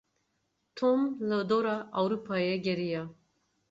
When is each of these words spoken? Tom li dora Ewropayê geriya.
Tom 0.77 0.99
li 1.27 1.39
dora 1.49 1.75
Ewropayê 1.99 2.53
geriya. 2.65 3.03